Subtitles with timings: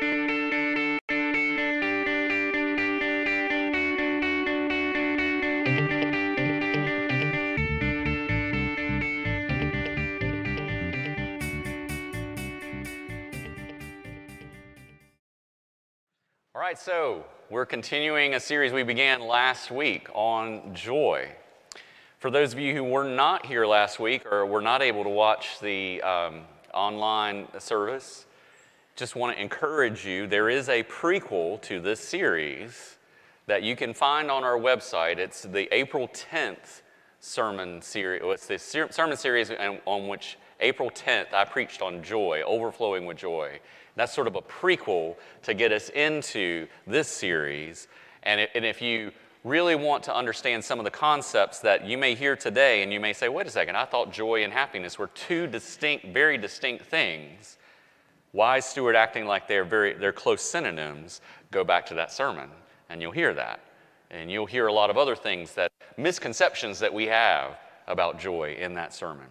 [0.00, 0.06] All
[16.54, 21.28] right, so we're continuing a series we began last week on joy.
[22.20, 25.10] For those of you who were not here last week or were not able to
[25.10, 26.42] watch the um,
[26.72, 28.26] online service,
[28.98, 32.96] just want to encourage you there is a prequel to this series
[33.46, 35.18] that you can find on our website.
[35.18, 36.82] It's the April 10th
[37.20, 38.22] sermon series.
[38.24, 39.52] It's the ser- sermon series
[39.86, 43.60] on, which April 10th I preached on joy, overflowing with joy.
[43.94, 47.86] That's sort of a prequel to get us into this series.
[48.24, 49.12] And, it, and if you
[49.44, 52.98] really want to understand some of the concepts that you may hear today, and you
[52.98, 56.86] may say, wait a second, I thought joy and happiness were two distinct, very distinct
[56.86, 57.57] things.
[58.38, 61.22] Why is Stuart acting like they're, very, they're close synonyms?
[61.50, 62.48] Go back to that sermon,
[62.88, 63.58] and you'll hear that.
[64.12, 67.58] And you'll hear a lot of other things that, misconceptions that we have
[67.88, 69.26] about joy in that sermon.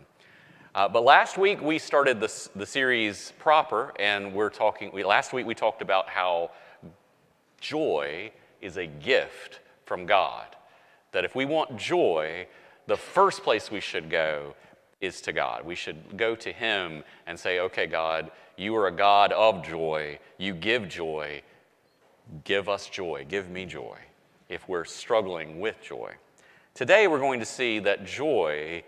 [0.75, 4.91] Uh, but last week we started the, the series proper, and we're talking.
[4.91, 6.52] We, last week we talked about how
[7.61, 10.47] joy is a gift from God.
[11.14, 12.45] That if we want joy,
[12.88, 14.53] the first place we should go
[15.02, 15.66] is to God.
[15.66, 20.20] We should go to Him and say, okay, God, you are a God of joy.
[20.38, 21.42] You give joy.
[22.44, 23.26] Give us joy.
[23.30, 23.98] Give me joy
[24.50, 26.14] if we're struggling with joy.
[26.73, 28.84] Today we're going to see that joy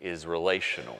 [0.00, 0.98] is relational.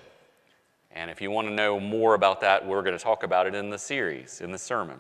[0.93, 3.55] And if you want to know more about that, we're going to talk about it
[3.55, 4.99] in the series, in the sermon.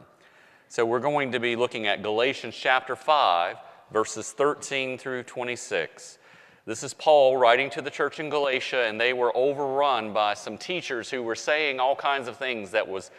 [0.68, 3.56] So we're going to be looking at Galatians chapter 5,
[3.92, 6.18] verses 13 through 26.
[6.66, 10.58] This is Paul writing to the church in Galatia, and they were overrun by some
[10.58, 13.10] teachers who were saying all kinds of things that was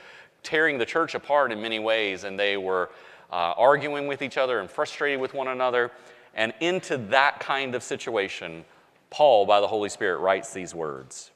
[0.43, 2.91] tearing the church apart in many ways, and they were
[3.31, 5.91] uh, arguing with each other and frustrated with one another.
[6.35, 8.63] And into that kind of situation,
[9.09, 11.31] Paul, by the Holy Spirit, writes these words.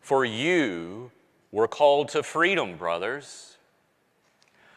[0.00, 1.12] For you
[1.52, 3.55] were called to freedom, brothers.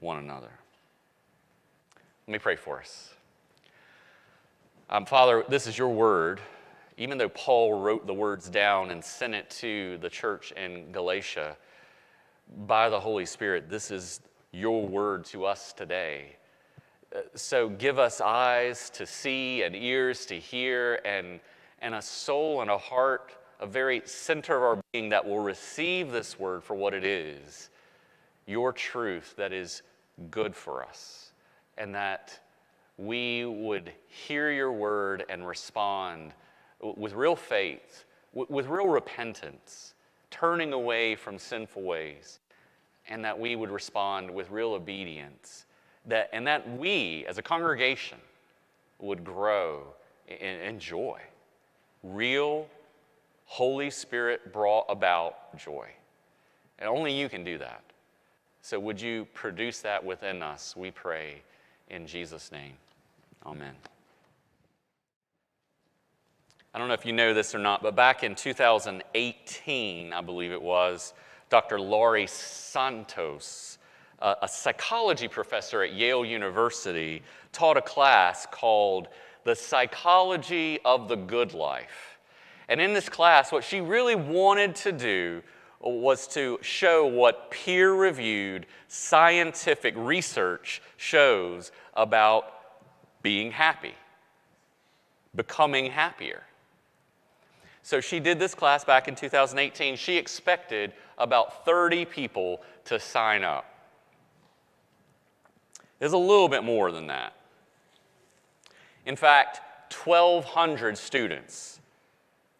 [0.00, 0.50] one another.
[2.26, 3.14] Let me pray for us.
[4.90, 6.40] Um, Father, this is your word.
[6.98, 11.56] Even though Paul wrote the words down and sent it to the church in Galatia,
[12.66, 14.20] by the Holy Spirit, this is
[14.52, 16.36] your word to us today.
[17.14, 21.40] Uh, so give us eyes to see and ears to hear and,
[21.80, 26.12] and a soul and a heart a very center of our being that will receive
[26.12, 27.70] this word for what it is
[28.46, 29.82] your truth that is
[30.30, 31.32] good for us,
[31.76, 32.38] and that
[32.96, 36.32] we would hear your word and respond
[36.80, 39.94] with real faith, with real repentance,
[40.30, 42.40] turning away from sinful ways,
[43.08, 45.66] and that we would respond with real obedience,
[46.06, 48.18] that, and that we as a congregation
[48.98, 49.82] would grow
[50.28, 51.20] in, in joy.
[52.02, 52.66] Real,
[53.44, 55.88] Holy Spirit brought about joy.
[56.78, 57.82] And only you can do that.
[58.68, 60.74] So, would you produce that within us?
[60.76, 61.42] We pray
[61.88, 62.72] in Jesus' name.
[63.46, 63.74] Amen.
[66.74, 70.50] I don't know if you know this or not, but back in 2018, I believe
[70.50, 71.14] it was,
[71.48, 71.78] Dr.
[71.78, 73.78] Laurie Santos,
[74.18, 77.22] uh, a psychology professor at Yale University,
[77.52, 79.06] taught a class called
[79.44, 82.18] The Psychology of the Good Life.
[82.68, 85.44] And in this class, what she really wanted to do
[85.80, 92.52] was to show what peer reviewed scientific research shows about
[93.22, 93.94] being happy,
[95.34, 96.42] becoming happier.
[97.82, 99.96] So she did this class back in 2018.
[99.96, 103.64] She expected about 30 people to sign up.
[105.98, 107.32] There's a little bit more than that.
[109.06, 109.60] In fact,
[110.04, 111.80] 1,200 students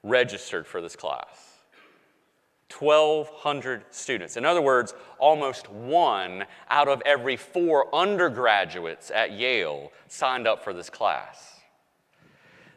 [0.02, 1.45] registered for this class.
[2.70, 4.36] 1,200 students.
[4.36, 10.72] In other words, almost one out of every four undergraduates at Yale signed up for
[10.72, 11.60] this class.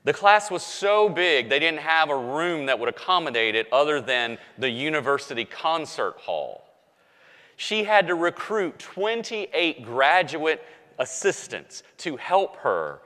[0.06, 4.00] The class was so big, they didn't have a room that would accommodate it other
[4.00, 6.64] than the university concert hall.
[7.58, 10.64] She had to recruit 28 graduate
[10.98, 13.02] assistants to help her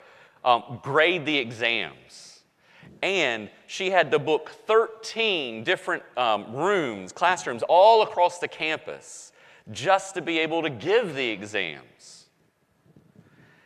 [0.46, 2.33] um, grade the exams.
[3.04, 9.34] And she had to book 13 different um, rooms, classrooms, all across the campus
[9.74, 12.28] just to be able to give the exams.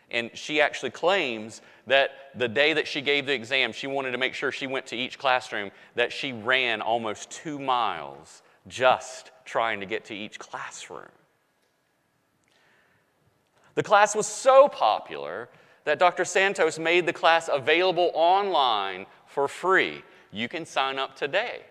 [0.09, 4.17] And she actually claims that the day that she gave the exam, she wanted to
[4.17, 9.79] make sure she went to each classroom, that she ran almost two miles just trying
[9.81, 11.11] to get to each classroom.
[13.75, 15.49] The class was so popular
[15.87, 16.25] that Dr.
[16.25, 20.03] Santos made the class available online for free.
[20.33, 21.61] You can sign up today.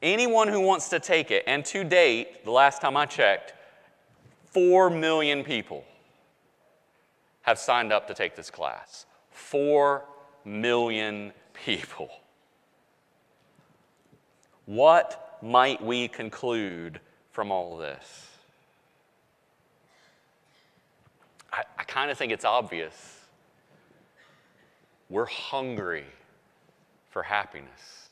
[0.00, 3.52] Anyone who wants to take it, and to date, the last time I checked,
[4.46, 5.84] 4 million people
[7.42, 9.04] have signed up to take this class.
[9.28, 10.02] 4
[10.46, 12.08] million people.
[14.64, 16.98] What might we conclude
[17.30, 18.33] from all this?
[21.54, 23.20] I, I kind of think it's obvious
[25.08, 26.06] we're hungry
[27.10, 28.08] for happiness.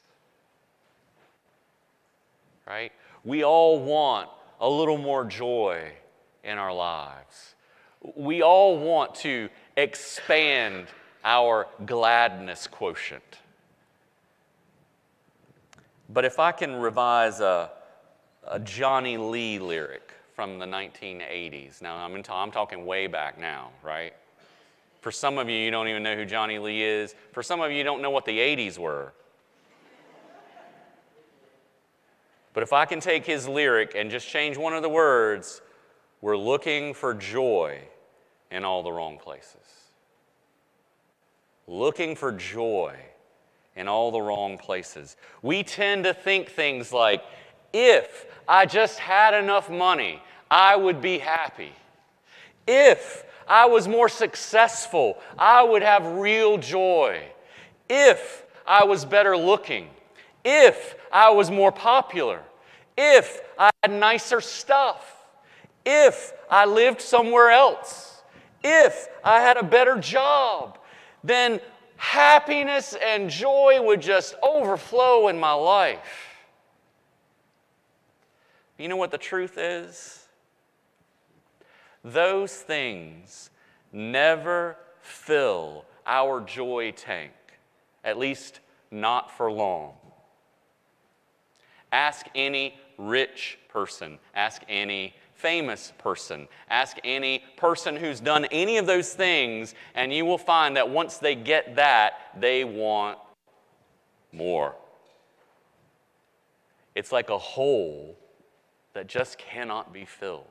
[2.68, 2.92] Right?
[3.24, 4.28] We all want
[4.60, 5.90] a little more joy
[6.44, 7.54] in our lives.
[8.14, 10.86] We all want to expand
[11.24, 13.38] our gladness quotient.
[16.08, 17.70] But if I can revise a,
[18.46, 20.11] a Johnny Lee lyric
[20.42, 24.12] from the 1980s, now I'm, in, I'm talking way back now, right?
[25.00, 27.14] For some of you, you don't even know who Johnny Lee is.
[27.30, 29.12] For some of you, you don't know what the 80s were.
[32.52, 35.62] But if I can take his lyric and just change one of the words,
[36.20, 37.78] we're looking for joy
[38.50, 39.54] in all the wrong places.
[41.68, 42.96] Looking for joy
[43.76, 45.16] in all the wrong places.
[45.40, 47.22] We tend to think things like,
[47.72, 50.20] if I just had enough money,
[50.52, 51.72] I would be happy.
[52.69, 57.22] If I was more successful, I would have real joy.
[57.88, 59.88] If I was better looking,
[60.44, 62.43] if I was more popular,
[62.98, 65.24] if I had nicer stuff,
[65.86, 68.20] if I lived somewhere else,
[68.62, 70.76] if I had a better job,
[71.24, 71.62] then
[71.96, 76.29] happiness and joy would just overflow in my life.
[78.76, 80.21] You know what the truth is?
[82.04, 83.50] Those things
[83.92, 87.32] never fill our joy tank,
[88.04, 89.94] at least not for long.
[91.92, 98.86] Ask any rich person, ask any famous person, ask any person who's done any of
[98.86, 103.18] those things, and you will find that once they get that, they want
[104.32, 104.74] more.
[106.94, 108.16] It's like a hole
[108.94, 110.46] that just cannot be filled.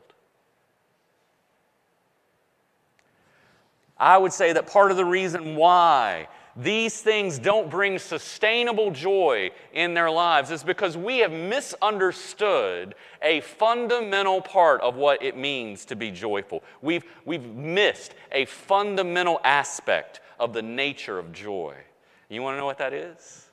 [4.01, 9.51] I would say that part of the reason why these things don't bring sustainable joy
[9.74, 15.86] in their lives is because we have misunderstood a fundamental part of what it means
[15.86, 16.63] to be joyful.
[16.81, 21.75] We've, we've missed a fundamental aspect of the nature of joy.
[22.27, 23.46] You want to know what that is?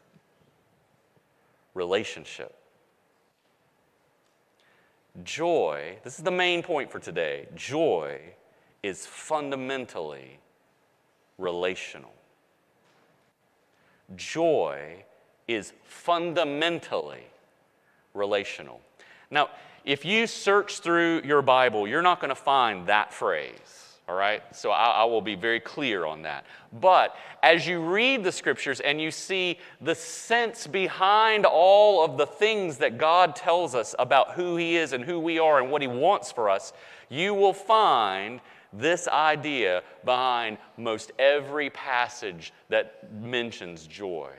[1.74, 2.54] Relationship.
[5.22, 7.48] Joy, this is the main point for today.
[7.54, 8.18] Joy
[8.88, 10.38] is fundamentally
[11.37, 12.12] relational.
[14.16, 15.04] Joy
[15.47, 17.26] is fundamentally
[18.14, 18.80] relational.
[19.30, 19.50] Now,
[19.85, 23.99] if you search through your Bible, you're not going to find that phrase.
[24.09, 24.42] All right?
[24.57, 26.47] So I, I, will be very clear on that.
[26.80, 32.25] But as you read the scriptures and you see the sense behind all of the
[32.25, 35.83] things that God tells us about who He is and who we are and what
[35.83, 36.73] He wants for us,
[37.11, 38.40] you will find
[38.72, 44.30] this idea behind most every passage that mentions joy.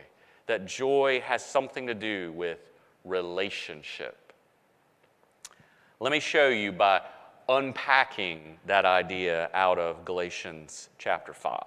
[0.48, 2.60] That joy has something to do with
[3.04, 4.34] relationship.
[6.00, 7.02] Let me show you by
[7.50, 11.60] unpacking that idea out of Galatians chapter 5.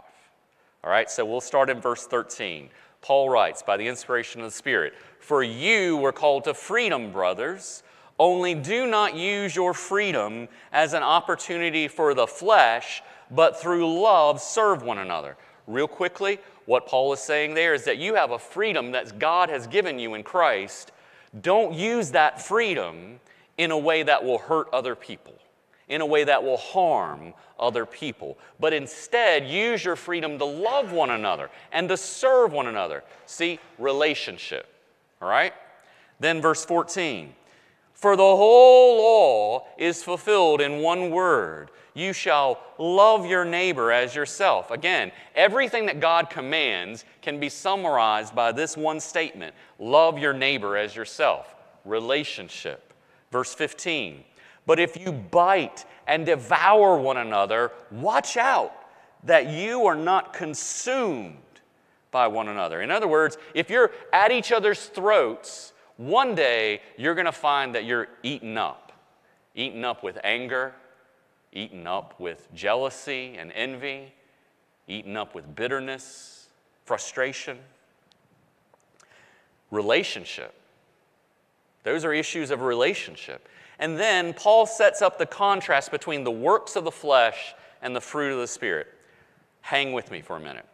[0.85, 2.71] All right, so we'll start in verse 13.
[3.03, 7.83] Paul writes, by the inspiration of the Spirit, For you were called to freedom, brothers,
[8.19, 14.41] only do not use your freedom as an opportunity for the flesh, but through love
[14.41, 15.37] serve one another.
[15.67, 19.49] Real quickly, what Paul is saying there is that you have a freedom that God
[19.49, 20.93] has given you in Christ.
[21.41, 23.21] Don't use that freedom
[23.59, 25.35] in a way that will hurt other people
[25.93, 30.91] in a way that will harm other people, but instead use your freedom to love
[30.91, 33.05] one another and to serve one another.
[33.27, 34.67] See, relationship.
[35.21, 35.53] All right?
[36.19, 37.35] Then, verse 14
[38.03, 44.15] For the whole law is fulfilled in one word you shall love your neighbor as
[44.15, 44.71] yourself.
[44.71, 50.77] Again, everything that God commands can be summarized by this one statement love your neighbor
[50.77, 51.55] as yourself.
[51.85, 52.93] Relationship.
[53.31, 54.25] Verse 15
[54.67, 58.73] but if you bite and devour one another, watch out
[59.25, 61.37] that you are not consumed
[62.11, 62.83] by one another.
[62.83, 67.75] In other words, if you're at each other's throats, one day you're going to find
[67.75, 68.93] that you're eaten up.
[69.55, 70.75] Eaten up with anger,
[71.53, 74.13] eaten up with jealousy and envy,
[74.89, 76.49] eaten up with bitterness,
[76.85, 77.59] frustration.
[79.71, 80.55] Relationship.
[81.83, 83.49] Those are issues of relationship.
[83.79, 88.01] And then Paul sets up the contrast between the works of the flesh and the
[88.01, 88.87] fruit of the Spirit.
[89.63, 90.67] Hang with me for a minute.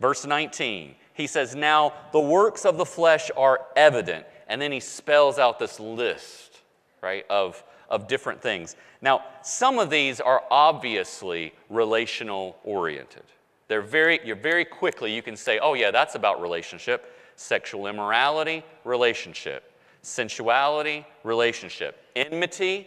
[0.00, 4.26] Verse 19, he says, Now the works of the flesh are evident.
[4.48, 6.60] And then he spells out this list,
[7.02, 8.76] right, of, of different things.
[9.00, 13.24] Now, some of these are obviously relational oriented.
[13.68, 17.12] They're very, you're very quickly, you can say, oh, yeah, that's about relationship.
[17.36, 19.74] Sexual immorality, relationship
[20.04, 22.04] sensuality, relationship.
[22.14, 22.86] Enmity,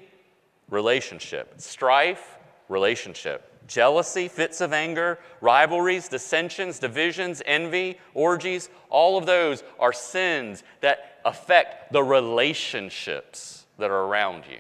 [0.70, 1.54] relationship.
[1.58, 2.38] Strife,
[2.70, 3.52] relationship.
[3.68, 11.17] Jealousy, fits of anger, rivalries, dissensions, divisions, envy, orgies, all of those are sins that
[11.28, 14.60] affect the relationships that are around you,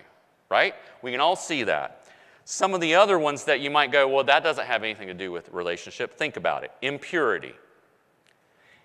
[0.49, 0.75] right?
[1.01, 2.05] We can all see that.
[2.43, 5.13] Some of the other ones that you might go, well, that doesn't have anything to
[5.13, 6.17] do with relationship.
[6.17, 6.71] Think about it.
[6.81, 7.53] Impurity.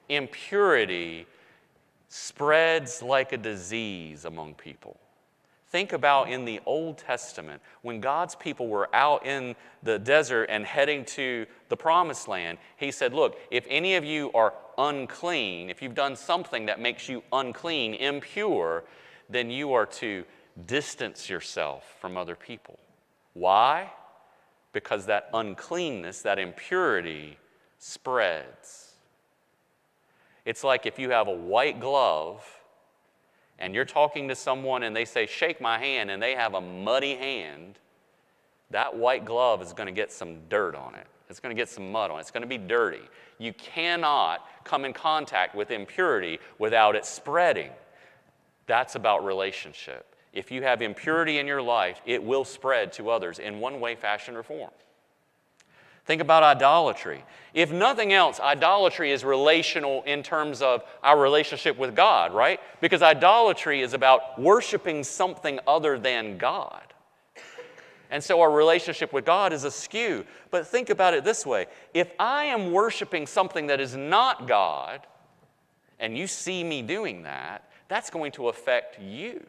[0.08, 1.26] Impurity
[2.08, 4.98] spreads like a disease among people.
[5.72, 10.66] Think about in the Old Testament when God's people were out in the desert and
[10.66, 12.58] heading to the promised land.
[12.76, 17.08] He said, Look, if any of you are unclean, if you've done something that makes
[17.08, 18.84] you unclean, impure,
[19.30, 20.26] then you are to
[20.66, 22.78] distance yourself from other people.
[23.32, 23.90] Why?
[24.74, 27.38] Because that uncleanness, that impurity
[27.78, 28.92] spreads.
[30.44, 32.44] It's like if you have a white glove
[33.62, 36.60] and you're talking to someone and they say, Shake my hand, and they have a
[36.60, 37.78] muddy hand,
[38.70, 41.06] that white glove is going to get some dirt on it.
[41.30, 42.22] It's going to get some mud on it.
[42.22, 43.02] It's going to be dirty.
[43.38, 47.70] You cannot come in contact with impurity without it spreading.
[48.66, 50.14] That's about relationship.
[50.32, 53.94] If you have impurity in your life, it will spread to others in one way,
[53.94, 54.70] fashion, or form.
[56.04, 57.24] Think about idolatry.
[57.54, 62.58] If nothing else, idolatry is relational in terms of our relationship with God, right?
[62.80, 66.82] Because idolatry is about worshiping something other than God.
[68.10, 70.26] And so our relationship with God is askew.
[70.50, 75.06] But think about it this way if I am worshiping something that is not God,
[75.98, 79.46] and you see me doing that, that's going to affect you.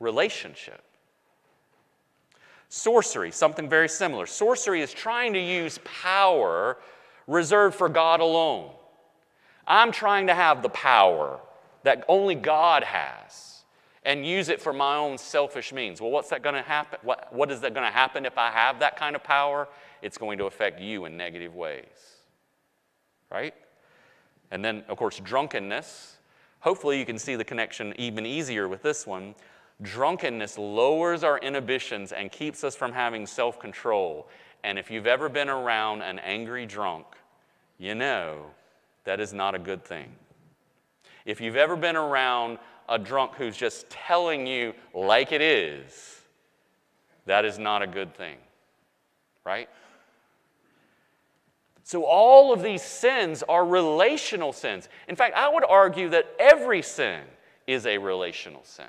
[0.00, 0.82] Relationship.
[2.68, 4.26] Sorcery, something very similar.
[4.26, 6.78] Sorcery is trying to use power
[7.26, 8.70] reserved for God alone.
[9.66, 11.40] I'm trying to have the power
[11.84, 13.62] that only God has
[14.04, 16.00] and use it for my own selfish means.
[16.00, 16.98] Well, what's that going to happen?
[17.02, 19.68] What, what is that going to happen if I have that kind of power?
[20.02, 21.84] It's going to affect you in negative ways.
[23.30, 23.54] Right?
[24.50, 26.18] And then, of course, drunkenness.
[26.60, 29.34] Hopefully, you can see the connection even easier with this one.
[29.84, 34.26] Drunkenness lowers our inhibitions and keeps us from having self control.
[34.64, 37.04] And if you've ever been around an angry drunk,
[37.78, 38.46] you know
[39.04, 40.10] that is not a good thing.
[41.26, 46.20] If you've ever been around a drunk who's just telling you like it is,
[47.26, 48.36] that is not a good thing,
[49.44, 49.68] right?
[51.82, 54.88] So, all of these sins are relational sins.
[55.08, 57.20] In fact, I would argue that every sin
[57.66, 58.86] is a relational sin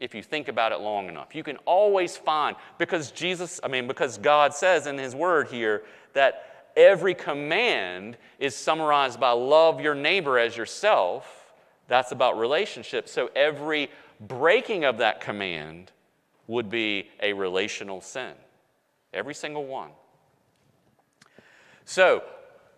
[0.00, 1.34] if you think about it long enough.
[1.34, 5.82] You can always find, because Jesus, I mean, because God says in His Word here
[6.14, 11.52] that every command is summarized by love your neighbor as yourself.
[11.86, 13.12] That's about relationships.
[13.12, 13.90] So every
[14.20, 15.92] breaking of that command
[16.46, 18.32] would be a relational sin.
[19.12, 19.90] Every single one.
[21.84, 22.22] So,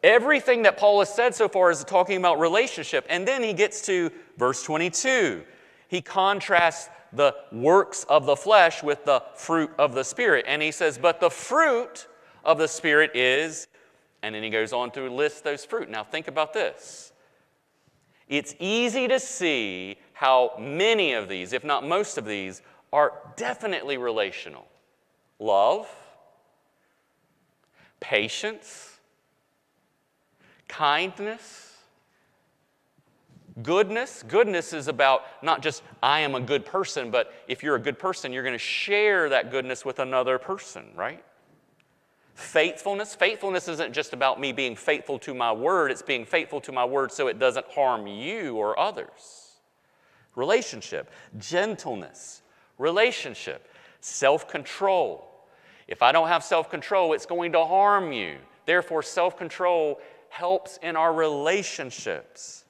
[0.03, 3.05] everything that Paul has said so far is talking about relationship.
[3.09, 5.45] And then he gets to verse 22.
[5.93, 10.47] He contrasts the works of the flesh with the fruit of the Spirit.
[10.49, 12.09] And he says, But the fruit
[12.47, 13.69] of the Spirit is,
[14.23, 15.91] and then he goes on to list those fruit.
[15.91, 17.13] Now, think about this.
[18.27, 23.99] It's easy to see how many of these, if not most of these, are definitely
[23.99, 24.67] relational
[25.39, 25.95] love,
[28.01, 28.99] patience,
[30.69, 31.72] kindness
[33.61, 37.81] Goodness, goodness is about not just I am a good person, but if you're a
[37.81, 41.23] good person, you're going to share that goodness with another person, right?
[42.35, 46.73] Faithfulness, faithfulness isn't just about me being faithful to my word, it's being faithful to
[46.73, 49.61] my word so it doesn't harm you or others.
[50.35, 52.41] Relationship, gentleness,
[52.79, 53.69] relationship,
[54.01, 55.29] self control.
[55.89, 58.39] If I don't have self control, it's going to harm you.
[58.65, 62.65] Therefore, self control helps in our relationships.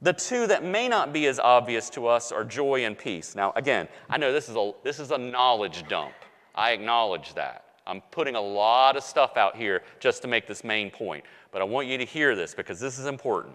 [0.00, 3.34] The two that may not be as obvious to us are joy and peace.
[3.34, 6.14] Now, again, I know this is a, this is a knowledge dump.
[6.54, 7.64] I acknowledge that.
[7.86, 11.24] I'm putting a lot of stuff out here just to make this main point.
[11.50, 13.54] But I want you to hear this because this is important.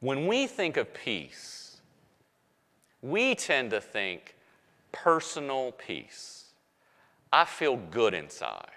[0.00, 1.78] When we think of peace,
[3.02, 4.36] we tend to think
[4.92, 6.52] personal peace.
[7.32, 8.68] I feel good inside.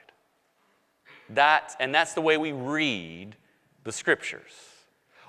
[1.29, 3.35] That, and that's the way we read
[3.87, 4.51] the scriptures,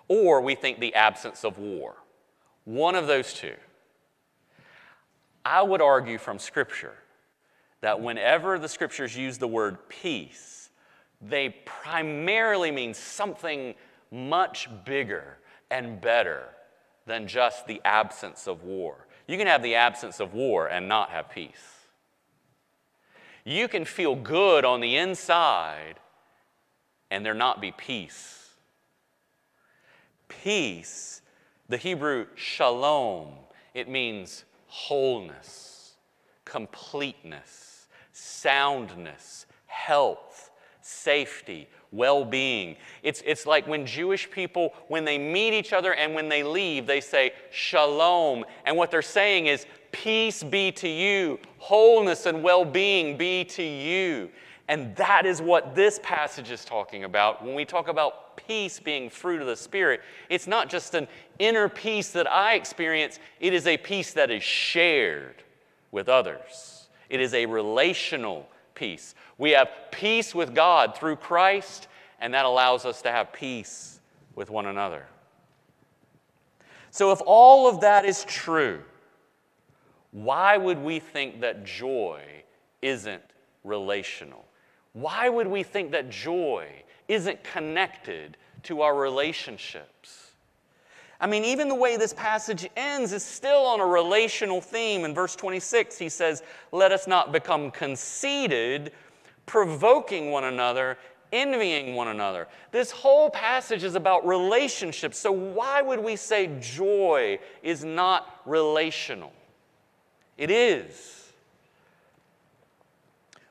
[0.08, 1.94] or we think the absence of war.
[2.64, 3.54] One of those two.
[5.44, 6.96] I would argue from scripture
[7.82, 10.70] that whenever the scriptures use the word peace,
[11.22, 13.76] they primarily mean something
[14.10, 15.38] much bigger
[15.70, 16.42] and better
[17.06, 19.06] than just the absence of war.
[19.28, 21.86] You can have the absence of war and not have peace.
[23.44, 25.94] You can feel good on the inside
[27.08, 28.37] and there not be peace
[30.28, 31.22] peace,
[31.68, 33.32] the Hebrew shalom,
[33.74, 35.94] it means wholeness,
[36.44, 42.76] completeness, soundness, health, safety, well being.
[43.02, 46.86] It's, it's like when Jewish people, when they meet each other and when they leave,
[46.86, 48.44] they say shalom.
[48.64, 53.62] And what they're saying is, peace be to you, wholeness and well being be to
[53.62, 54.30] you.
[54.68, 57.42] And that is what this passage is talking about.
[57.42, 61.70] When we talk about peace being fruit of the Spirit, it's not just an inner
[61.70, 65.42] peace that I experience, it is a peace that is shared
[65.90, 66.88] with others.
[67.08, 69.14] It is a relational peace.
[69.38, 71.88] We have peace with God through Christ,
[72.20, 74.00] and that allows us to have peace
[74.34, 75.06] with one another.
[76.90, 78.82] So, if all of that is true,
[80.10, 82.22] why would we think that joy
[82.82, 83.22] isn't
[83.64, 84.44] relational?
[84.98, 86.66] Why would we think that joy
[87.06, 90.32] isn't connected to our relationships?
[91.20, 95.04] I mean, even the way this passage ends is still on a relational theme.
[95.04, 98.90] In verse 26, he says, Let us not become conceited,
[99.46, 100.98] provoking one another,
[101.32, 102.48] envying one another.
[102.72, 105.16] This whole passage is about relationships.
[105.16, 109.32] So, why would we say joy is not relational?
[110.36, 111.17] It is.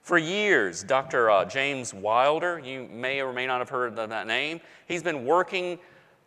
[0.07, 1.29] For years, Dr.
[1.29, 5.79] Uh, James Wilder, you may or may not have heard that name, he's been working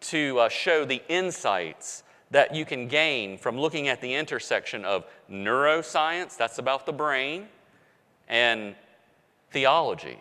[0.03, 5.07] to uh, show the insights that you can gain from looking at the intersection of
[5.31, 7.49] neuroscience, that's about the brain,
[8.29, 8.75] and
[9.51, 10.21] theology,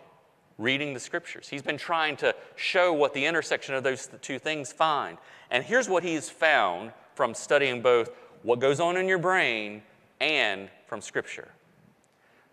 [0.56, 1.46] reading the scriptures.
[1.46, 5.18] He's been trying to show what the intersection of those two things find.
[5.50, 8.08] And here's what he's found from studying both
[8.42, 9.82] what goes on in your brain
[10.18, 11.48] and from scripture.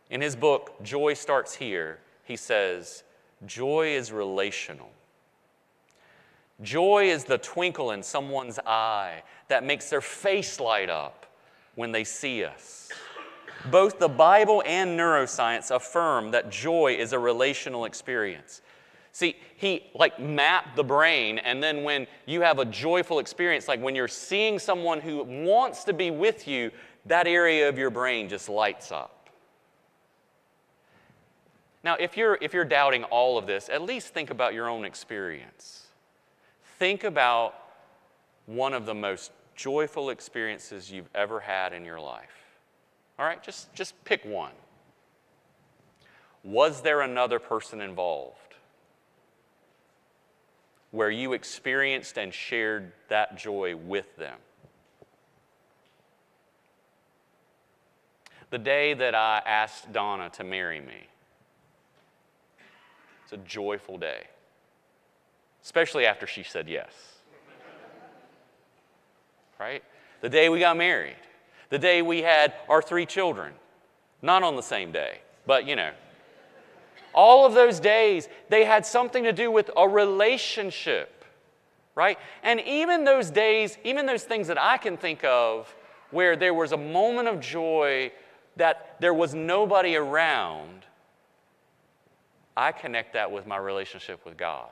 [0.10, 3.04] In his book, Joy Starts Here, he says,
[3.46, 4.90] Joy is relational.
[6.62, 11.26] Joy is the twinkle in someone's eye that makes their face light up
[11.76, 12.90] when they see us.
[13.70, 18.62] Both the Bible and neuroscience affirm that joy is a relational experience.
[19.12, 23.82] See, he like mapped the brain, and then when you have a joyful experience, like
[23.82, 26.72] when you're seeing someone who wants to be with you,
[27.06, 29.17] that area of your brain just lights up.
[31.88, 34.84] Now, if you're, if you're doubting all of this, at least think about your own
[34.84, 35.88] experience.
[36.78, 37.56] Think about
[38.46, 42.44] one of the most joyful experiences you've ever had in your life.
[43.18, 44.52] All right, just, just pick one.
[46.44, 48.48] Was there another person involved?
[50.92, 54.38] where you experienced and shared that joy with them.
[58.50, 61.08] The day that I asked Donna to marry me,
[63.28, 64.24] it's a joyful day,
[65.62, 66.94] especially after she said yes.
[69.60, 69.84] right?
[70.22, 71.18] The day we got married,
[71.70, 73.52] the day we had our three children,
[74.22, 75.92] not on the same day, but you know,
[77.14, 81.26] all of those days, they had something to do with a relationship,
[81.96, 82.18] right?
[82.44, 85.76] And even those days, even those things that I can think of
[86.12, 88.14] where there was a moment of joy
[88.56, 90.86] that there was nobody around,
[92.58, 94.72] I connect that with my relationship with God.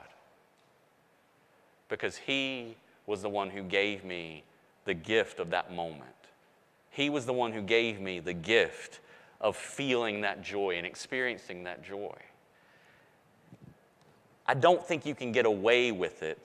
[1.88, 4.42] Because He was the one who gave me
[4.84, 6.02] the gift of that moment.
[6.90, 8.98] He was the one who gave me the gift
[9.40, 12.16] of feeling that joy and experiencing that joy.
[14.46, 16.38] I don't think you can get away with it.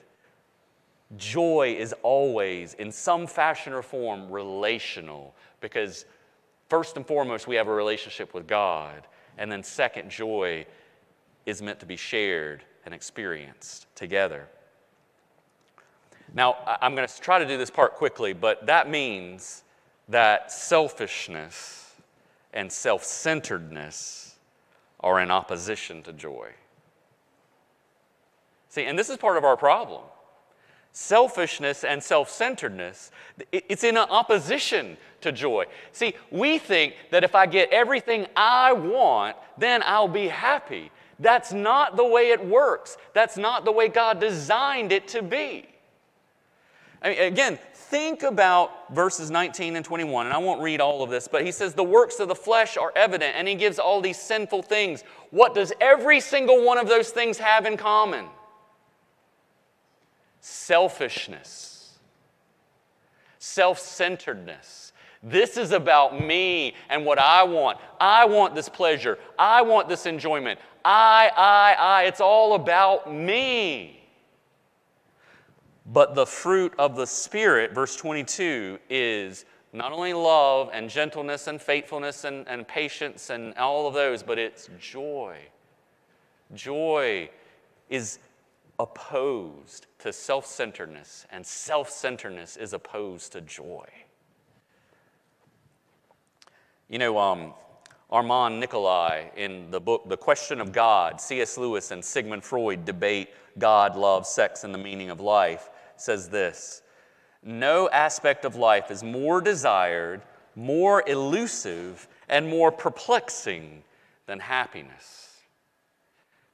[1.16, 6.04] Joy is always, in some fashion or form, relational because,
[6.68, 9.06] first and foremost, we have a relationship with God.
[9.38, 10.66] And then, second, joy
[11.46, 14.48] is meant to be shared and experienced together.
[16.34, 19.64] Now, I'm going to try to do this part quickly, but that means
[20.08, 21.94] that selfishness
[22.52, 24.36] and self centeredness
[25.00, 26.50] are in opposition to joy.
[28.68, 30.02] See, and this is part of our problem.
[30.92, 33.10] Selfishness and self centeredness,
[33.50, 35.66] it's in opposition to joy.
[35.92, 40.90] See, we think that if I get everything I want, then I'll be happy.
[41.18, 42.96] That's not the way it works.
[43.12, 45.66] That's not the way God designed it to be.
[47.02, 51.10] I mean, again, think about verses 19 and 21, and I won't read all of
[51.10, 54.00] this, but he says, The works of the flesh are evident, and he gives all
[54.00, 55.02] these sinful things.
[55.30, 58.26] What does every single one of those things have in common?
[60.42, 61.98] selfishness,
[63.38, 64.92] self centeredness.
[65.22, 67.78] This is about me and what I want.
[68.00, 69.18] I want this pleasure.
[69.38, 70.58] I want this enjoyment.
[70.84, 72.02] I, I, I.
[72.04, 74.02] It's all about me.
[75.86, 81.60] But the fruit of the Spirit, verse 22, is not only love and gentleness and
[81.60, 85.38] faithfulness and, and patience and all of those, but it's joy.
[86.54, 87.30] Joy
[87.88, 88.18] is
[88.78, 93.86] opposed to self centeredness, and self centeredness is opposed to joy.
[96.88, 97.54] You know, um,
[98.12, 101.56] Armand Nicholi, in the book The Question of God, C.S.
[101.56, 106.82] Lewis and Sigmund Freud debate God, love, sex, and the meaning of life, says this
[107.42, 110.20] No aspect of life is more desired,
[110.54, 113.82] more elusive, and more perplexing
[114.26, 115.22] than happiness.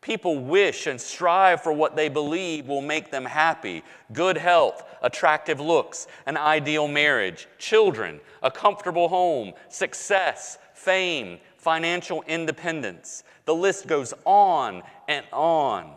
[0.01, 5.59] People wish and strive for what they believe will make them happy good health, attractive
[5.59, 13.25] looks, an ideal marriage, children, a comfortable home, success, fame, financial independence.
[13.45, 15.93] The list goes on and on.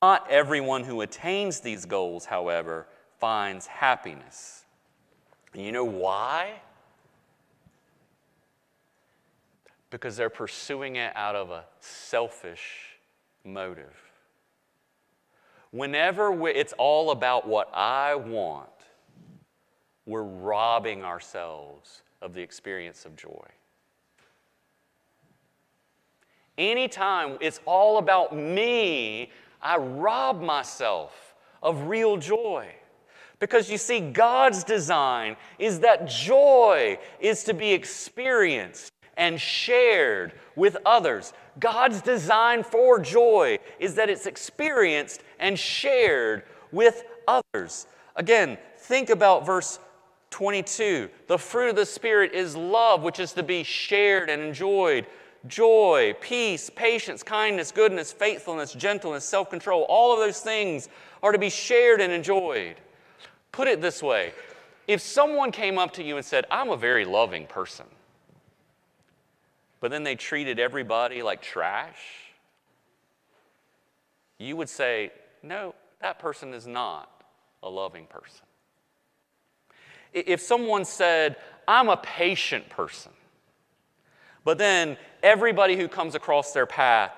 [0.00, 2.86] Not everyone who attains these goals, however,
[3.18, 4.64] finds happiness.
[5.52, 6.60] And you know why?
[9.90, 12.98] Because they're pursuing it out of a selfish
[13.44, 13.94] motive.
[15.70, 18.68] Whenever it's all about what I want,
[20.06, 23.46] we're robbing ourselves of the experience of joy.
[26.58, 32.68] Anytime it's all about me, I rob myself of real joy.
[33.38, 40.76] Because you see, God's design is that joy is to be experienced and shared with
[40.86, 41.32] others.
[41.58, 47.86] God's design for joy is that it's experienced and shared with others.
[48.16, 49.78] Again, think about verse
[50.30, 51.10] 22.
[51.26, 55.06] The fruit of the Spirit is love, which is to be shared and enjoyed
[55.46, 59.84] joy, peace, patience, kindness, goodness, faithfulness, gentleness, self control.
[59.88, 60.88] All of those things
[61.22, 62.76] are to be shared and enjoyed.
[63.50, 64.32] Put it this way
[64.88, 67.86] if someone came up to you and said, I'm a very loving person,
[69.80, 71.98] but then they treated everybody like trash,
[74.38, 77.22] you would say, No, that person is not
[77.62, 78.46] a loving person.
[80.12, 83.12] If someone said, I'm a patient person,
[84.44, 87.12] but then everybody who comes across their path,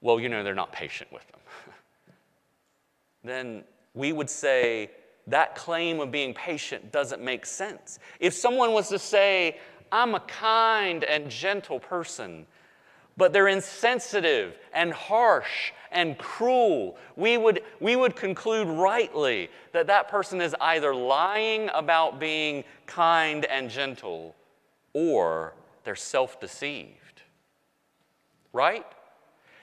[0.00, 1.40] well, you know, they're not patient with them.
[3.24, 4.90] then we would say
[5.28, 7.98] that claim of being patient doesn't make sense.
[8.18, 9.58] If someone was to say,
[9.92, 12.46] I'm a kind and gentle person,
[13.16, 20.08] but they're insensitive and harsh and cruel, we would, we would conclude rightly that that
[20.08, 24.34] person is either lying about being kind and gentle
[24.94, 25.52] or
[25.84, 27.22] they're self deceived.
[28.52, 28.86] Right?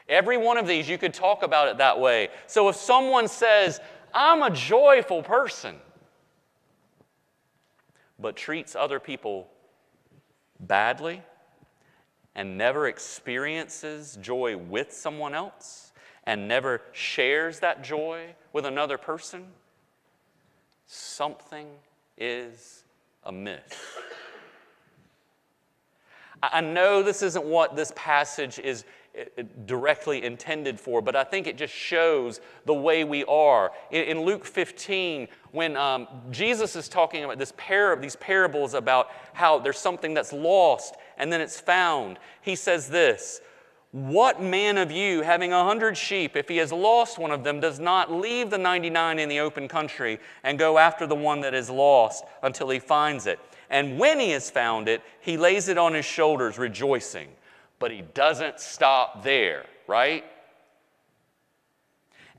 [0.07, 2.29] Every one of these, you could talk about it that way.
[2.47, 3.79] So if someone says,
[4.13, 5.75] I'm a joyful person,
[8.17, 9.47] but treats other people
[10.59, 11.21] badly
[12.35, 19.45] and never experiences joy with someone else and never shares that joy with another person,
[20.87, 21.67] something
[22.17, 22.83] is
[23.23, 23.61] amiss.
[26.41, 28.85] I know this isn't what this passage is
[29.19, 33.71] uh, directly intended for, but I think it just shows the way we are.
[33.91, 39.59] In, Luke 15, when um, Jesus is talking about this par- these parables about how
[39.59, 43.41] there's something that's lost and then it's found, he says this
[43.91, 47.59] What man of you, having a hundred sheep, if he has lost one of them,
[47.59, 51.53] does not leave the 99 in the open country and go after the one that
[51.53, 53.39] is lost until he finds it?
[53.69, 57.29] And when he has found it, he lays it on his shoulders, rejoicing.
[57.77, 60.25] But he doesn't stop there, right?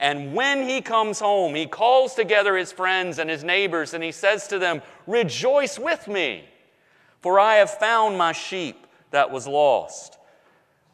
[0.01, 4.13] And when he comes home, he calls together his friends and his neighbors and he
[4.13, 6.45] says to them, Rejoice with me,
[7.21, 10.17] for I have found my sheep that was lost.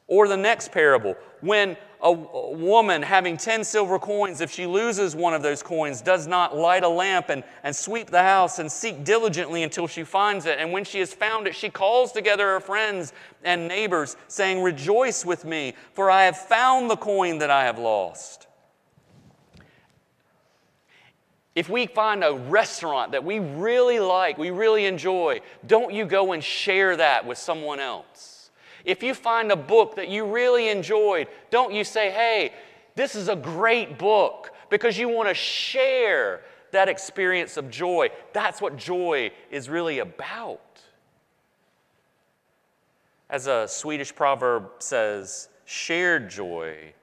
[0.09, 5.35] Or the next parable, when a, woman having 10 silver coins, if she loses one
[5.35, 9.05] of those coins, does not light a lamp and, and sweep the house and seek
[9.05, 10.59] diligently until she finds it.
[10.59, 13.13] And when she has found it, she calls together her friends
[13.45, 17.79] and neighbors, saying, Rejoice with me, for I have found the coin that I have
[17.79, 18.47] lost.
[21.55, 26.33] If we find a restaurant that we really like, we really enjoy, don't you go
[26.33, 28.36] and share that with someone else?
[28.87, 32.53] If you find a book that you really enjoyed, don't you say, hey,
[32.95, 38.11] this is a great book because you want to share that experience of joy.
[38.33, 40.61] That's what joy is really about.
[43.29, 46.95] As a Swedish proverb says, shared joy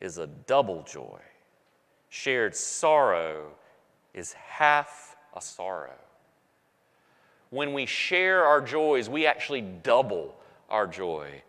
[0.00, 1.20] is a double joy.
[2.08, 3.52] Shared sorrow
[4.12, 5.94] is half a sorrow.
[7.50, 10.34] When we share our joys, we actually double
[10.68, 11.42] our joy,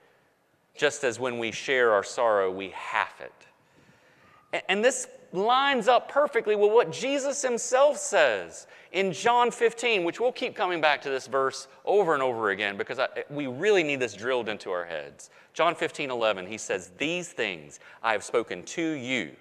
[0.76, 4.64] just as when we share our sorrow, we half it.
[4.68, 10.32] And this lines up perfectly with what Jesus himself says in John 15, which we'll
[10.32, 14.00] keep coming back to this verse over and over again because I, we really need
[14.00, 15.30] this drilled into our heads.
[15.54, 19.32] John 15, 11, he says, These things I have spoken to you,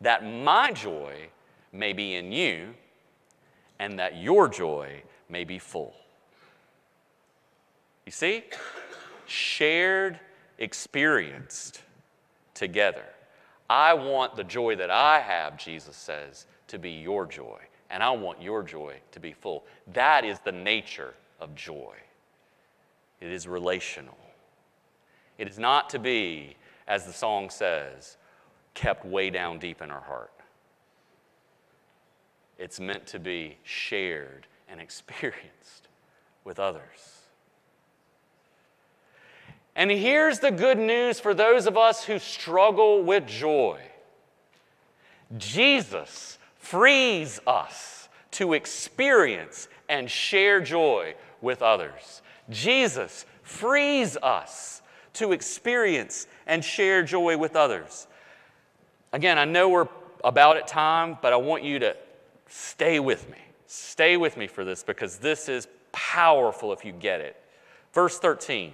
[0.00, 1.28] that my joy
[1.72, 2.74] may be in you,
[3.78, 5.94] and that your joy may be full.
[8.06, 8.44] You see?
[9.26, 10.20] Shared,
[10.58, 11.82] experienced
[12.52, 13.04] together.
[13.68, 17.60] I want the joy that I have, Jesus says, to be your joy.
[17.90, 19.64] And I want your joy to be full.
[19.92, 21.94] That is the nature of joy.
[23.20, 24.18] It is relational.
[25.38, 28.16] It is not to be, as the song says,
[28.74, 30.32] kept way down deep in our heart.
[32.58, 35.88] It's meant to be shared and experienced
[36.44, 37.13] with others.
[39.76, 43.80] And here's the good news for those of us who struggle with joy
[45.36, 52.22] Jesus frees us to experience and share joy with others.
[52.50, 54.82] Jesus frees us
[55.14, 58.06] to experience and share joy with others.
[59.12, 59.88] Again, I know we're
[60.24, 61.96] about at time, but I want you to
[62.48, 63.38] stay with me.
[63.66, 67.36] Stay with me for this because this is powerful if you get it.
[67.92, 68.72] Verse 13.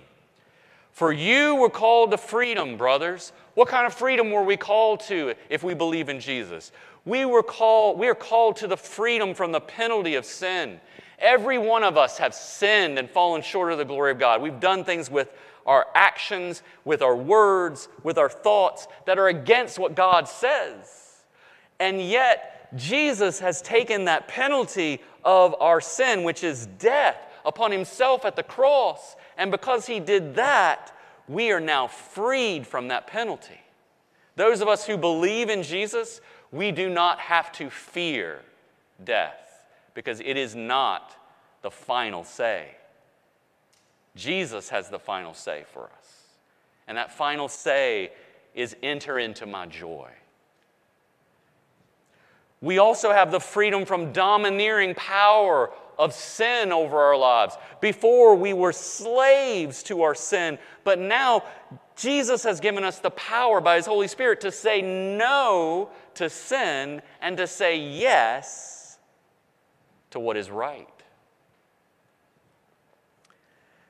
[1.01, 3.33] For you were called to freedom, brothers.
[3.55, 6.73] What kind of freedom were we called to if we believe in Jesus?
[7.07, 10.79] We were called, we are called to the freedom from the penalty of sin.
[11.19, 14.43] Every one of us have sinned and fallen short of the glory of God.
[14.43, 15.33] We've done things with
[15.65, 21.23] our actions, with our words, with our thoughts that are against what God says.
[21.79, 28.27] And yet, Jesus has taken that penalty of our sin, which is death, upon himself
[28.27, 29.17] at the cross.
[29.41, 30.95] And because he did that,
[31.27, 33.63] we are now freed from that penalty.
[34.37, 36.21] Those of us who believe in Jesus,
[36.53, 38.43] we do not have to fear
[39.03, 41.17] death because it is not
[41.63, 42.77] the final say.
[44.15, 46.25] Jesus has the final say for us.
[46.87, 48.13] And that final say
[48.55, 50.11] is enter into my joy.
[52.61, 57.57] We also have the freedom from domineering power of sin over our lives.
[57.81, 61.45] Before we were slaves to our sin, but now
[61.95, 67.03] Jesus has given us the power by His Holy Spirit to say no to sin
[67.21, 68.99] and to say yes
[70.11, 70.89] to what is right.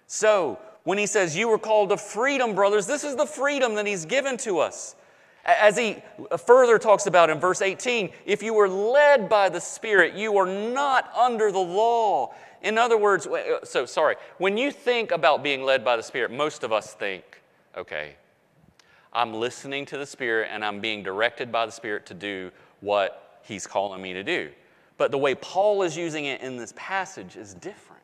[0.09, 3.87] So, when he says, You were called to freedom, brothers, this is the freedom that
[3.87, 4.97] he's given to us.
[5.59, 6.03] As he
[6.47, 10.47] further talks about in verse 18, if you were led by the Spirit, you are
[10.47, 12.35] not under the law.
[12.63, 16.31] In other words, uh, so sorry, when you think about being led by the Spirit,
[16.31, 17.25] most of us think,
[17.77, 18.17] okay,
[19.13, 23.41] I'm listening to the Spirit and I'm being directed by the Spirit to do what
[23.43, 24.51] He's calling me to do.
[24.99, 28.03] But the way Paul is using it in this passage is different.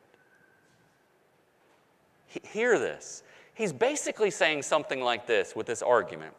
[2.25, 3.23] Hear this.
[3.53, 6.33] He's basically saying something like this with this argument.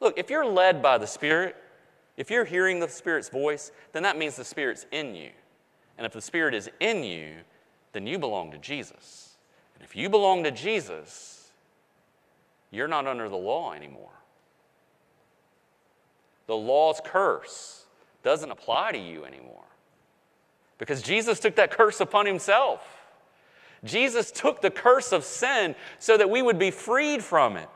[0.00, 1.56] Look, if you're led by the Spirit,
[2.16, 5.30] if you're hearing the Spirit's voice, then that means the Spirit's in you.
[5.98, 7.34] And if the Spirit is in you,
[7.92, 9.36] then you belong to Jesus.
[9.74, 11.50] And if you belong to Jesus,
[12.70, 14.10] you're not under the law anymore.
[16.46, 17.84] The law's curse
[18.22, 19.64] doesn't apply to you anymore
[20.78, 22.80] because Jesus took that curse upon himself.
[23.84, 27.68] Jesus took the curse of sin so that we would be freed from it.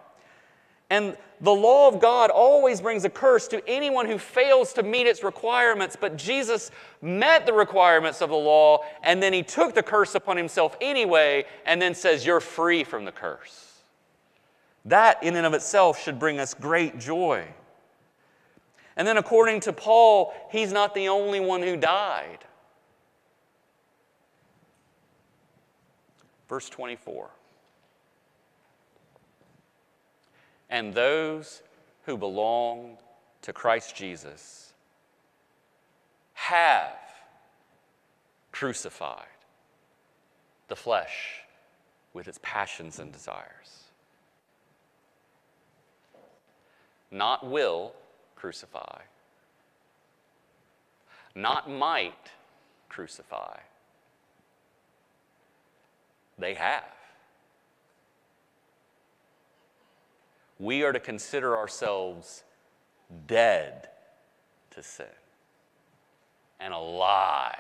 [0.91, 5.07] And the law of God always brings a curse to anyone who fails to meet
[5.07, 6.71] its requirements, but Jesus
[7.03, 11.45] met the requirements of the law, and then he took the curse upon himself anyway,
[11.67, 13.83] and then says, You're free from the curse.
[14.85, 17.47] That, in and of itself, should bring us great joy.
[18.97, 22.39] And then, according to Paul, he's not the only one who died.
[26.49, 27.31] Verse 24.
[30.75, 31.63] And those
[32.05, 32.99] who belong
[33.43, 34.73] to Christ Jesus
[36.33, 36.99] have
[38.51, 39.29] crucified
[40.67, 41.43] the flesh
[42.13, 43.85] with its passions and desires.
[47.13, 47.93] Not will
[48.35, 49.03] crucify,
[51.37, 52.31] not might
[52.89, 53.59] crucify
[56.37, 56.83] they have.
[60.59, 62.45] We are to consider ourselves
[63.27, 63.89] dead
[64.71, 65.07] to sin
[66.61, 67.57] and alive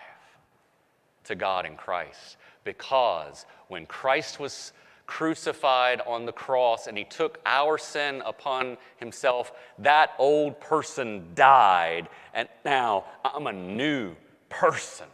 [1.24, 2.36] to God in Christ.
[2.64, 4.72] Because when Christ was
[5.06, 12.08] crucified on the cross and he took our sin upon himself, that old person died,
[12.32, 14.14] and now I'm a new
[14.48, 15.06] person.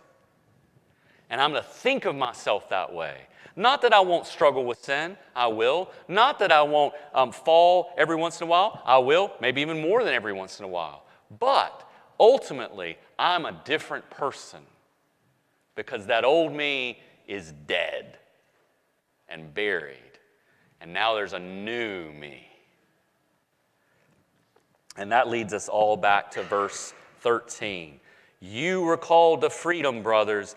[1.29, 3.17] And I'm to think of myself that way.
[3.57, 5.91] Not that I won't struggle with sin, I will.
[6.09, 9.81] Not that I won't um, fall every once in a while, I will, maybe even
[9.81, 11.05] more than every once in a while.
[11.39, 14.61] But ultimately, I'm a different person
[15.75, 18.19] because that old me is dead
[19.29, 19.97] and buried.
[20.81, 22.47] And now there's a new me.
[24.97, 28.01] And that leads us all back to verse 13.
[28.41, 30.57] You were called to freedom, brothers.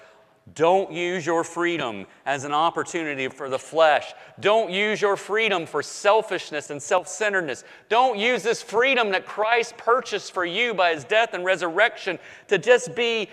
[0.56, 4.14] Don't use your freedom as an opportunity for the flesh.
[4.42, 7.64] Don't use your freedom for selfishness and self centeredness.
[7.88, 12.58] Don't use this freedom that Christ purchased for you by his death and resurrection to
[12.58, 13.30] just be,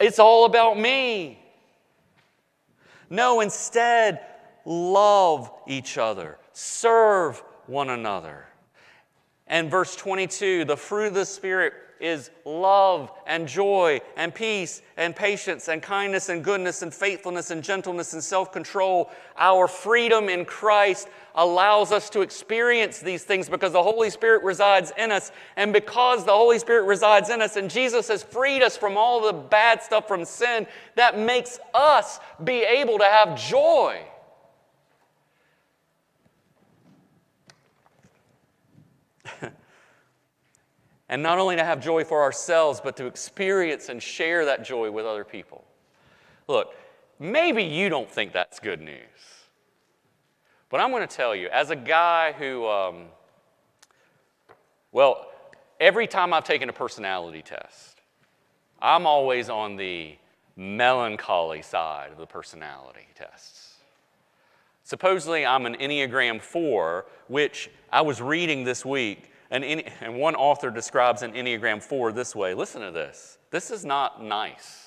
[0.00, 1.38] it's all about me.
[3.10, 4.20] No, instead,
[4.64, 8.46] love each other, serve one another.
[9.46, 15.14] And verse 22 the fruit of the Spirit is love and joy and peace and
[15.14, 19.10] patience and kindness and goodness and faithfulness and gentleness and self control.
[19.36, 24.92] Our freedom in Christ allows us to experience these things because the Holy Spirit resides
[24.98, 25.30] in us.
[25.56, 29.20] And because the Holy Spirit resides in us and Jesus has freed us from all
[29.20, 34.02] the bad stuff from sin, that makes us be able to have joy.
[41.08, 44.90] And not only to have joy for ourselves, but to experience and share that joy
[44.90, 45.64] with other people.
[46.48, 46.74] Look,
[47.18, 48.98] maybe you don't think that's good news.
[50.70, 53.06] But I'm going to tell you, as a guy who, um,
[54.92, 55.30] well,
[55.80, 58.00] every time I've taken a personality test,
[58.80, 60.16] I'm always on the
[60.56, 63.76] melancholy side of the personality tests.
[64.84, 70.70] Supposedly, I'm an Enneagram 4, which I was reading this week, and, and one author
[70.70, 72.54] describes an Enneagram 4 this way.
[72.54, 73.38] Listen to this.
[73.50, 74.84] This is not nice.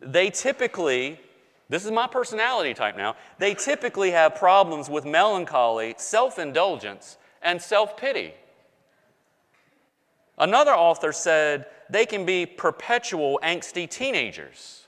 [0.00, 1.20] they typically,
[1.68, 7.60] this is my personality type now, they typically have problems with melancholy, self indulgence, and
[7.60, 8.34] self pity.
[10.36, 14.86] Another author said they can be perpetual angsty teenagers.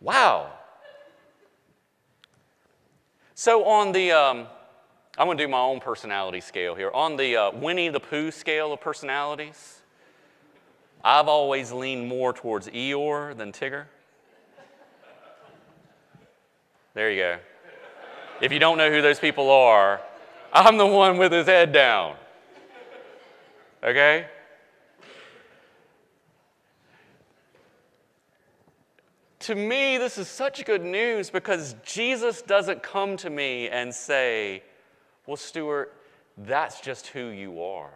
[0.00, 0.50] Wow.
[3.42, 4.46] So, on the, um,
[5.18, 6.92] I'm going to do my own personality scale here.
[6.94, 9.80] On the uh, Winnie the Pooh scale of personalities,
[11.02, 13.86] I've always leaned more towards Eeyore than Tigger.
[16.94, 17.38] There you go.
[18.40, 20.00] If you don't know who those people are,
[20.52, 22.14] I'm the one with his head down.
[23.82, 24.26] Okay?
[29.42, 34.62] To me, this is such good news because Jesus doesn't come to me and say,
[35.26, 35.94] Well, Stuart,
[36.38, 37.90] that's just who you are.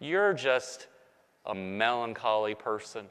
[0.00, 0.86] You're just
[1.44, 3.04] a melancholy person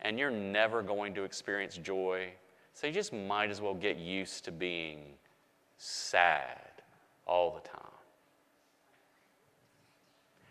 [0.00, 2.28] and you're never going to experience joy.
[2.72, 5.14] So you just might as well get used to being
[5.78, 6.82] sad
[7.24, 7.80] all the time.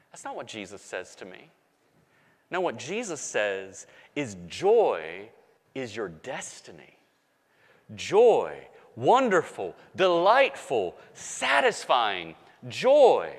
[0.10, 1.50] That's not what Jesus says to me.
[2.54, 5.28] No, what Jesus says is joy
[5.74, 7.00] is your destiny.
[7.96, 8.56] Joy,
[8.96, 12.36] wonderful, delightful, satisfying
[12.70, 13.34] joy.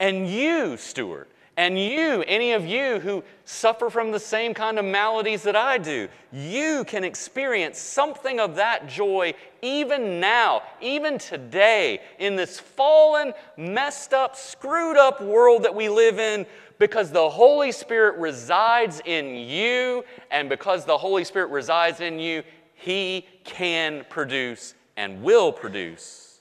[0.00, 4.84] And you, Stuart, and you, any of you who suffer from the same kind of
[4.84, 12.00] maladies that I do, you can experience something of that joy even now, even today,
[12.18, 16.44] in this fallen, messed up, screwed up world that we live in,
[16.78, 22.42] because the Holy Spirit resides in you, and because the Holy Spirit resides in you,
[22.74, 26.40] He can produce and will produce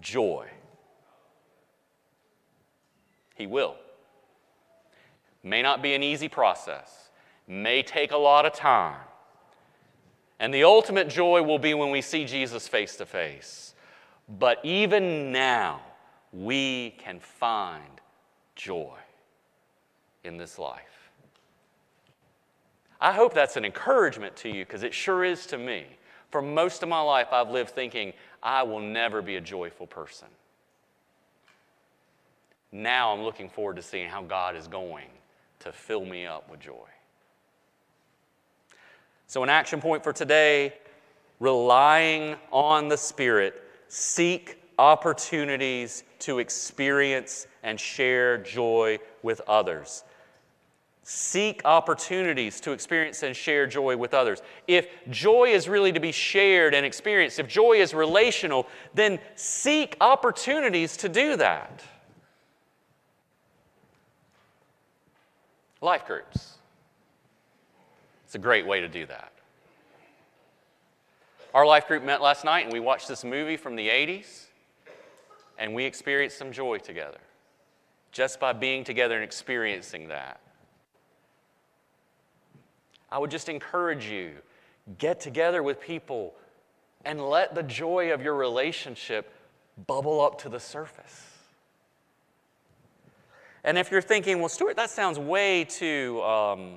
[0.00, 0.48] joy.
[3.34, 3.76] He will.
[5.42, 7.10] May not be an easy process,
[7.48, 9.00] may take a lot of time.
[10.38, 13.74] And the ultimate joy will be when we see Jesus face to face.
[14.28, 15.82] But even now,
[16.32, 18.00] we can find
[18.56, 18.98] joy
[20.24, 21.10] in this life.
[23.00, 25.86] I hope that's an encouragement to you because it sure is to me.
[26.30, 28.12] For most of my life, I've lived thinking,
[28.42, 30.28] I will never be a joyful person.
[32.70, 35.08] Now I'm looking forward to seeing how God is going
[35.60, 36.88] to fill me up with joy.
[39.26, 40.74] So, an action point for today
[41.40, 50.04] relying on the Spirit, seek opportunities to experience and share joy with others.
[51.04, 54.40] Seek opportunities to experience and share joy with others.
[54.68, 59.96] If joy is really to be shared and experienced, if joy is relational, then seek
[60.00, 61.82] opportunities to do that.
[65.80, 66.58] Life groups.
[68.24, 69.32] It's a great way to do that.
[71.52, 74.44] Our life group met last night and we watched this movie from the 80s
[75.58, 77.18] and we experienced some joy together
[78.12, 80.41] just by being together and experiencing that.
[83.12, 84.32] I would just encourage you
[84.98, 86.34] get together with people
[87.04, 89.30] and let the joy of your relationship
[89.86, 91.26] bubble up to the surface.
[93.64, 96.76] And if you're thinking, well, Stuart, that sounds way too, um,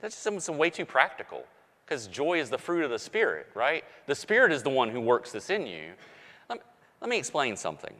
[0.00, 1.44] that's some, some way too practical,
[1.84, 3.84] because joy is the fruit of the Spirit, right?
[4.06, 5.92] The Spirit is the one who works this in you.
[6.48, 6.60] Let,
[7.00, 7.94] let me explain something.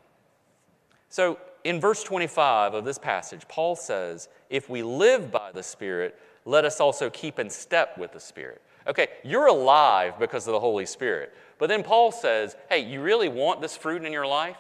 [1.09, 6.19] So, in verse 25 of this passage, Paul says, If we live by the Spirit,
[6.45, 8.61] let us also keep in step with the Spirit.
[8.87, 11.35] Okay, you're alive because of the Holy Spirit.
[11.59, 14.57] But then Paul says, Hey, you really want this fruit in your life?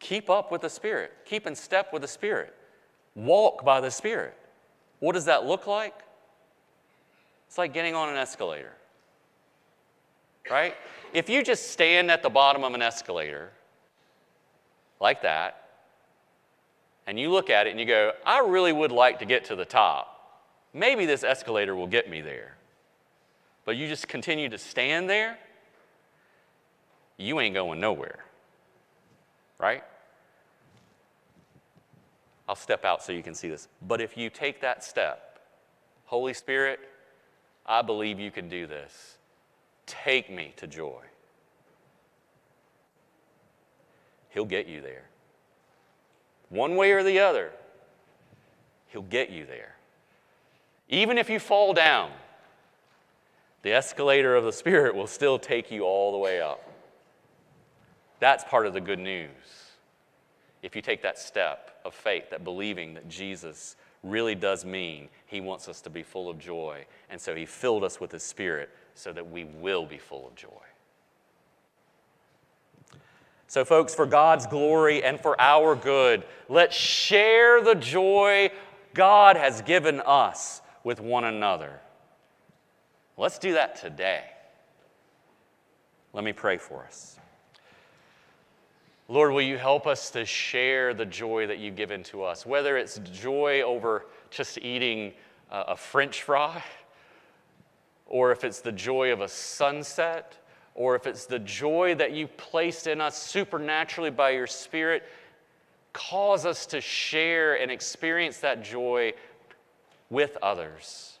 [0.00, 2.54] Keep up with the Spirit, keep in step with the Spirit.
[3.14, 4.36] Walk by the Spirit.
[5.00, 5.94] What does that look like?
[7.46, 8.72] It's like getting on an escalator,
[10.50, 10.74] right?
[11.12, 13.52] If you just stand at the bottom of an escalator
[15.00, 15.68] like that,
[17.06, 19.56] and you look at it and you go, I really would like to get to
[19.56, 20.13] the top.
[20.74, 22.56] Maybe this escalator will get me there.
[23.64, 25.38] But you just continue to stand there,
[27.16, 28.24] you ain't going nowhere,
[29.58, 29.84] right?
[32.48, 33.68] I'll step out so you can see this.
[33.80, 35.38] But if you take that step,
[36.06, 36.80] Holy Spirit,
[37.64, 39.16] I believe you can do this.
[39.86, 41.00] Take me to joy.
[44.30, 45.04] He'll get you there.
[46.50, 47.52] One way or the other,
[48.88, 49.76] He'll get you there.
[50.88, 52.10] Even if you fall down,
[53.62, 56.60] the escalator of the Spirit will still take you all the way up.
[58.20, 59.28] That's part of the good news.
[60.62, 65.40] If you take that step of faith, that believing that Jesus really does mean he
[65.40, 68.70] wants us to be full of joy, and so he filled us with his Spirit
[68.94, 70.48] so that we will be full of joy.
[73.46, 78.50] So, folks, for God's glory and for our good, let's share the joy
[78.94, 81.80] God has given us with one another.
[83.16, 84.24] Let's do that today.
[86.12, 87.18] Let me pray for us.
[89.08, 92.76] Lord, will you help us to share the joy that you've given to us, whether
[92.76, 95.12] it's joy over just eating
[95.50, 96.62] uh, a french fry,
[98.06, 100.38] or if it's the joy of a sunset,
[100.74, 105.04] or if it's the joy that you placed in us supernaturally by your Spirit,
[105.92, 109.12] cause us to share and experience that joy
[110.10, 111.18] with others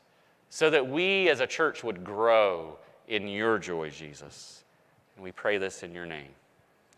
[0.50, 2.78] so that we as a church would grow
[3.08, 4.64] in your joy, Jesus.
[5.16, 6.30] And we pray this in your name.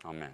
[0.05, 0.31] Amen.